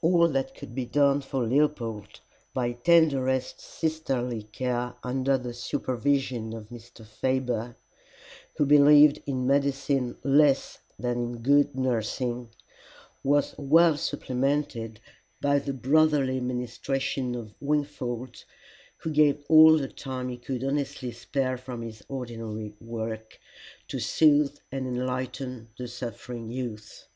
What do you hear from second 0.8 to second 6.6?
done for Leopold by tenderest sisterly care under the supervision